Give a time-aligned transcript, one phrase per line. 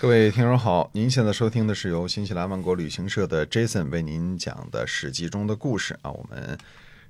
[0.00, 6.12] 各位听众好，您现在收听的是由新西兰万国旅行社的 Jason 为您讲的《史记》中的故事啊。
[6.12, 6.56] 我们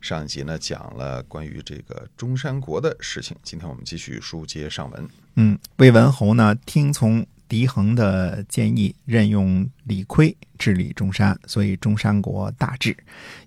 [0.00, 5.06] 上一集呢讲了关于这个中山国的事情，今天我们继续书接上文。
[5.34, 12.96] 嗯，魏文侯呢听从狄衡的建议，任用李悝治理中山，所以中山国大治。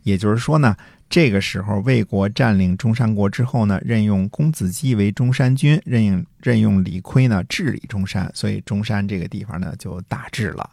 [0.03, 0.75] 也就是说呢。
[1.13, 10.69] 这个时候，魏国占领中山国之后呢，任用公子姬为中山君，任用任用李悝呢治理中山，所以中山这个地方呢就大治了。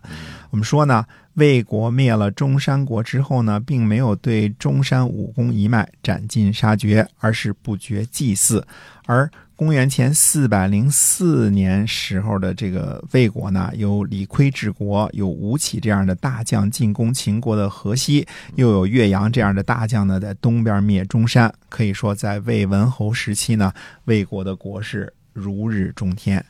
[0.50, 8.64] 我们说呢，魏国灭了中山国之后呢，并没有对中山武功一脉斩尽杀绝，而是不绝祭祀，
[9.06, 9.28] 而。
[9.58, 21.52] 公元前四百零四年时候的这个魏国呢，有李悝治国，有吴起这样的大将进攻秦国的河西，又有岳阳这样的大将呢，在东边灭中山。
[21.68, 23.72] 可以说，在魏文侯时期呢，
[24.04, 26.42] 魏国的国势如日中天。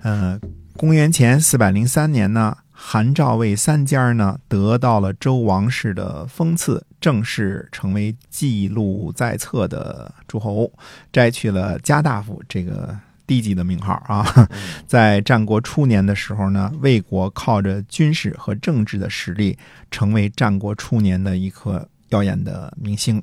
[0.00, 0.40] 呃，
[0.78, 2.56] 公元前四百零三年呢。
[2.78, 10.70] 韩赵魏三家呢，得到了周王室的封赐，正式成为记录在册的诸侯，
[11.10, 12.94] 摘去了家大夫这个
[13.26, 14.46] 低级的名号啊。
[14.86, 19.56] 在战国初年的时候呢，魏国靠着军事和政治的实力，
[19.90, 21.88] 成为战国初年的一颗。
[22.08, 23.22] 耀眼的明星，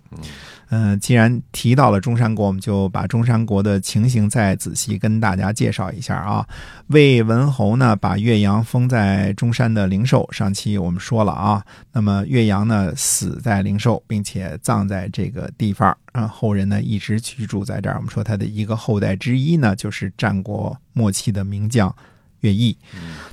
[0.70, 6.46] 嗯，既然提到了中山国，我们就把中山国的情形再仔细跟大家介绍一下啊。
[6.88, 11.64] 魏文侯呢，把岳阳封在中山的灵寿，上期我们说了啊。
[11.92, 17.96] 那么岳阳呢，死在灵寿，并且葬在这个地方，啊，后人呢一直居住在这儿。
[17.96, 21.94] 我们说他的一个后代之一呢，就是战国末期的名将
[22.42, 22.78] 乐毅。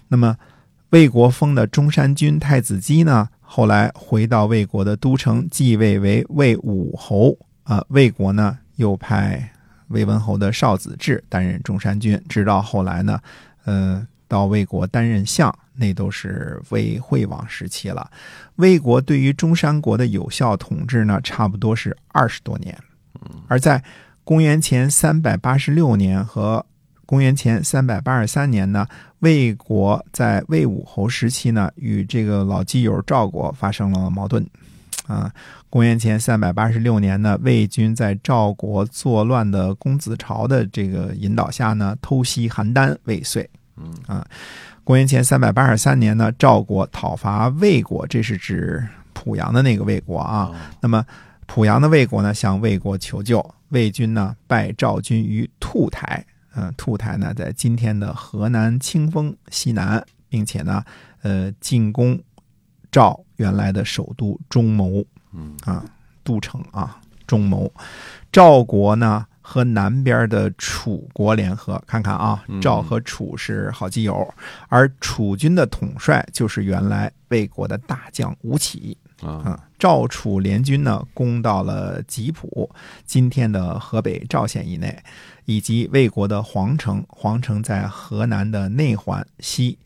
[0.06, 0.36] 那么
[0.90, 3.28] 魏国封的中山君太子姬呢？
[3.40, 7.36] 后来回到魏国的都城，继位为魏武侯。
[7.62, 9.52] 啊，魏国呢又派
[9.88, 13.20] 魏文侯的少子智担任中山君，直到后来呢，
[13.64, 18.10] 呃，到魏国担任相，那都是魏惠王时期了。
[18.56, 22.76] 魏国对于中山国的有效统治呢，差不多是二十多年。
[23.46, 23.84] 而在
[24.24, 26.66] 公元前三百八十六年和
[27.10, 28.86] 公元前三百八十三年呢，
[29.18, 34.46] 魏国在魏武侯时期呢，与这个老基友赵国发生了矛盾。
[35.08, 35.28] 啊，
[35.68, 43.50] 公元前三百八十六年呢，魏军在赵国作乱的公子朝的这个引导下呢，偷袭邯郸，未遂。
[43.76, 44.24] 嗯啊，
[44.84, 48.80] 公元前三百八十三年呢，赵国讨伐魏国，这是指
[49.12, 50.52] 濮阳的那个魏国啊。
[50.80, 51.04] 那么
[51.48, 56.24] 濮阳的魏国呢，向魏国求救，魏军呢败赵军于兔台。
[56.54, 60.84] 嗯，兔台呢，在今天的河南清丰西南，并且呢，
[61.22, 62.20] 呃，进攻
[62.90, 65.84] 赵原来的首都中牟，嗯啊，
[66.24, 67.72] 都城啊，中牟。
[68.32, 74.34] 赵国呢和南边的楚国联合，看看啊，赵和楚是好基友，
[74.68, 78.96] 而楚军的统帅就是原来魏国的大将吴起。
[79.22, 82.70] 啊，赵楚联军呢，攻到了吉普，
[83.04, 85.02] 今天的河北赵县以内，
[85.44, 89.78] 以及魏国的皇城，皇城在河南的内环西。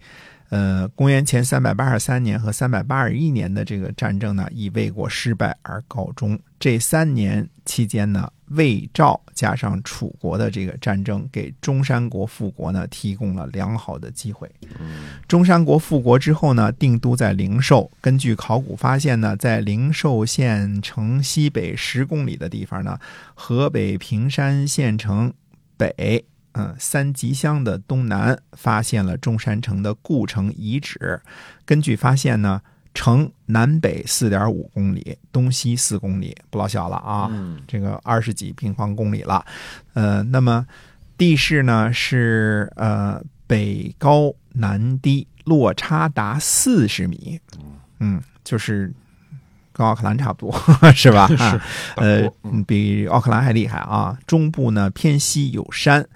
[0.54, 6.38] 呃，公元前三百八十三年和三百八十一年的这个战争呢，以魏国失败而告终。
[6.60, 14.48] 这三年期间呢，魏赵加上楚国的这个战争，给中山国复国呢提供了良好的机会。
[15.26, 17.91] 中山国复国之后呢，定都在灵寿。
[18.00, 22.97] 根据考古发现呢，在灵寿县城西北十公里的地方呢，
[23.34, 25.34] 河北平山县城
[25.76, 26.25] 北。
[26.54, 31.20] 嗯，三吉乡的东南发现了中山城的故城遗址。
[31.65, 32.60] 根据发现呢，
[32.94, 37.28] 城南北四点五公里，东西四公里，不老小了啊。
[37.32, 39.44] 嗯，这个二十几平方公里了。
[39.94, 40.64] 呃，那么
[41.19, 47.41] 地势呢是呃北高南低，落差达四十米。
[47.98, 48.93] 嗯，就是
[49.72, 50.60] 跟奥克兰差不多，
[50.94, 51.26] 是吧？
[51.34, 51.60] 是。
[51.97, 52.31] 呃，
[52.64, 54.16] 比奥克兰还厉害啊。
[54.25, 56.06] 中部呢偏西有山。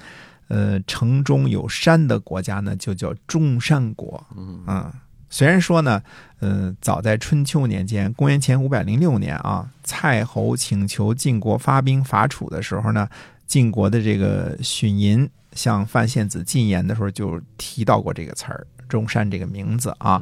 [0.49, 4.27] 呃，城中有山的国家呢，就叫中山国。
[4.37, 4.91] 嗯
[5.31, 6.03] 虽然说呢，
[6.41, 13.07] 呃，早在春秋年间，公元前五百零六年啊，蔡侯请求晋国发兵伐楚的时候呢，
[13.47, 18.67] 晋国的这个荀寅向范献子进言的时候，就提到过这个词儿。
[18.89, 20.21] 中山这个名字啊，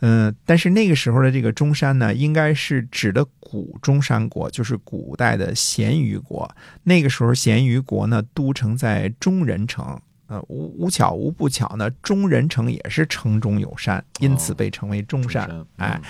[0.00, 6.50] 嗯，但是那个时候的这个中山呢，应该是指的古中山国，就是古代的咸鱼国。
[6.84, 10.00] 那个时候咸鱼国呢，都城在中人城。
[10.26, 15.46] 呃，无无巧无不巧呢，中人城也是城中有山，因此被称为中山。
[15.76, 16.00] 哎，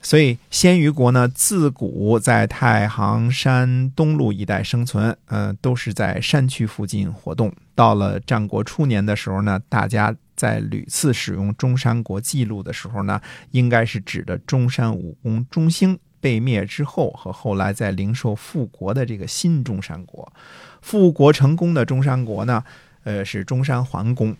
[0.00, 7.52] 所以鲜鱼国呢，自古在太行山东路一带生存，呃，都是在山区附近活动。
[7.74, 10.14] 到了战国初年的时候呢，大家。
[10.40, 13.20] 在屡次使用中山国记录的时候呢，
[13.50, 20.32] 应该是指的中山武功中兴被灭之后和后来在灵寿复国的这个新中山国。
[20.80, 22.64] 复国成功的中山国呢，
[23.04, 24.34] 呃，是中山桓公。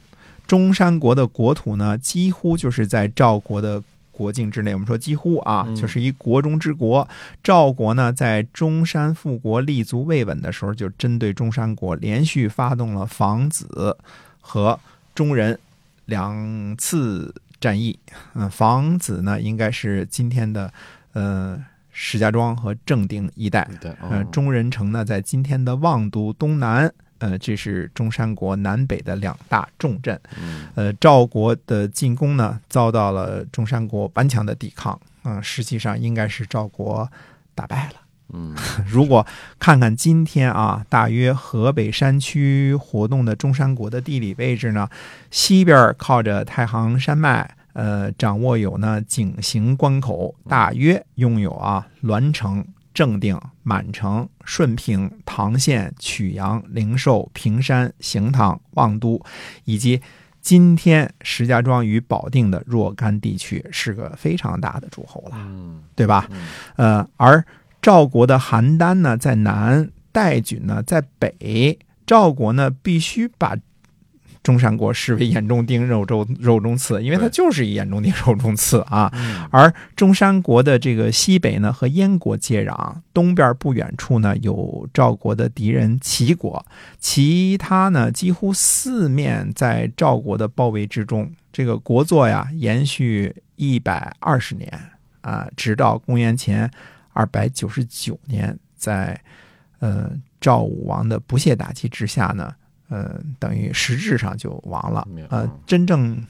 [0.46, 4.72] 中山国的国土呢，几乎就是在赵国的国境之内。
[4.72, 7.06] 我们说几乎啊，嗯就是一国中之国。
[7.44, 13.96] 赵国呢，在中山复国立足未稳的时候，就针对中山国连续发动了房子
[14.40, 14.80] 和
[15.14, 15.58] 中人
[16.10, 17.98] 两次战役。
[18.34, 20.70] 嗯，房子呢，应该是今天的
[21.14, 21.58] 呃
[21.90, 23.66] 石家庄和正定一带。
[23.80, 30.20] 对，呃，哦中人城呢，在今天的望都东南，呃，这是中山国南北的两大重镇。
[30.38, 35.00] 嗯呃，赵国的进攻呢，遭到了中山国顽强的抵抗。
[35.22, 37.10] 嗯、实际上应该是赵国
[37.54, 38.00] 打败了。
[38.32, 38.54] 嗯
[38.86, 39.26] 如果
[39.58, 44.88] 看看今天啊，大约河北山区活动的中山国的地理位置呢，
[45.30, 59.20] 西边靠着太行山脉，呃，掌握有呢井陉关口，大约拥有啊栾城、正定、满城、顺平、唐县、曲阳、灵寿、平山、行唐、望都，
[59.64, 60.00] 以及
[60.40, 65.82] 今天石家庄与保定的若干地区，是个非常大的诸侯了，嗯。
[65.94, 66.26] 对吧？
[66.30, 66.46] 嗯。
[66.76, 67.44] 呃，而
[67.82, 73.56] 赵国的邯郸呢在南，代郡呢在北，赵国呢必须把
[74.42, 79.12] 中山国视为眼中钉、肉中肉中刺，因为它就是一眼中钉、肉中刺啊。
[79.14, 86.64] 嗯而中山国的这个西北呢和燕国接壤，东边不远处呢有赵国的敌人齐国，
[86.98, 91.30] 其他呢几乎四面在赵国的包围之中。
[91.52, 94.72] 这个国祚呀延续一百二十年
[95.20, 96.70] 啊，直到公元前
[97.20, 99.20] 二百九十九年，在
[99.80, 102.54] 呃赵武王的不懈打击之下呢，
[102.88, 105.06] 呃等于实质上就亡了。
[105.28, 106.26] 呃嗯，真正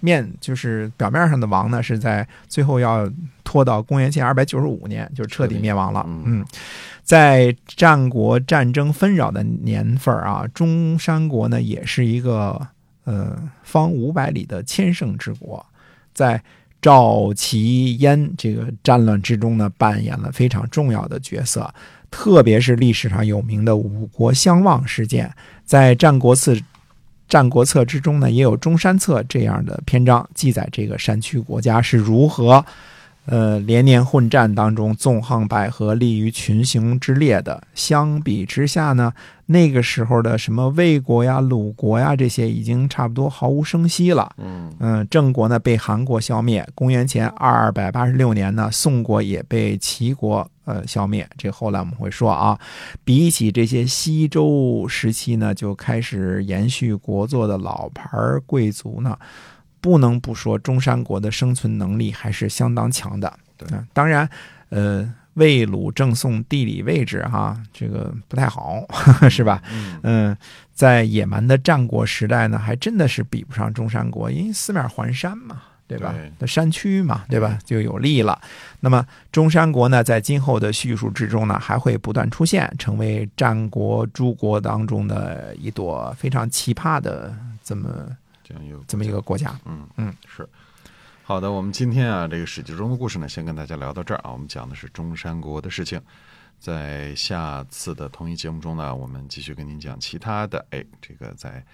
[0.00, 3.06] 面就是表面上的亡呢，是在最后要
[3.42, 6.02] 拖到公元前二百九十五年，就是彻底灭亡了。
[6.08, 6.46] 嗯嗯，
[7.02, 12.66] 在战国战争纷扰的年份啊，中山国呢也是一个
[13.04, 15.64] 呃方五百里的千乘之国，
[16.14, 16.42] 在
[16.84, 21.72] 赵齐燕这个战乱之中呢，扮演了非常重要的角色。
[22.10, 25.32] 特别是历史上有名的五国相望事件，
[25.64, 26.52] 在《战国策》
[27.26, 32.62] 《战国策》之中呢，也有《中山策》这样的篇章，记载这个山区国家是如何，
[33.26, 37.62] 呃，连年混战当中纵横捭阖，立于群雄之列的。
[37.74, 39.12] 相比之下呢，
[39.46, 44.30] 那个时候的什么魏国呀、鲁国呀这些，已经差不多毫无声息了。
[44.36, 51.26] 嗯嗯，郑国呢被韩国消灭，公元前二百八十六年呢，宋国也被齐国呃消灭。
[51.38, 52.58] 这后来我们会说啊，
[53.04, 58.10] 比起这些西周时期呢，就开始延续国祚的老牌
[58.44, 59.16] 贵族呢，
[59.84, 63.30] 不能不说中山国的生存能力还是相当强的。
[63.92, 64.26] 当然，
[64.70, 68.82] 呃，魏鲁郑宋地理位置哈，这个不太好，
[69.28, 69.62] 是吧？
[69.70, 70.36] 嗯嗯，
[70.72, 76.32] 在野蛮的战国时代呢，还真的是比不上中山国，因为四面环山嘛，对吧对？
[76.38, 77.58] 的山区嘛，对吧？
[77.62, 78.40] 就有利了。
[78.80, 87.88] 那么中山国呢，在今后的叙述之中呢，还会不断出现，成为战国诸国当中的一朵非常奇葩的这么
[88.44, 89.58] 这样有这么一个国家。
[89.64, 90.48] 嗯嗯是。
[91.24, 94.30] 好的，我们今天啊，这个史记中的故事呢，先跟大家聊到这儿啊。
[94.30, 95.98] 我们讲的是中山国的事情，
[96.60, 101.64] 在下次的同一节目中呢，我们继续跟您讲其他的，哎，这个在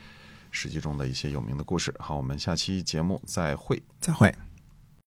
[0.52, 1.92] 史记中的一些有名的故事。
[1.98, 3.82] 好，我们下期节目再会。
[4.00, 4.28] 再会。
[4.28, 4.49] 嗯